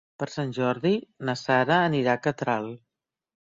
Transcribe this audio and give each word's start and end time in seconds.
Per 0.21 0.27
Sant 0.35 0.53
Jordi 0.57 0.93
na 1.31 1.37
Sara 1.43 1.79
anirà 1.91 2.19
a 2.19 2.25
Catral. 2.27 2.69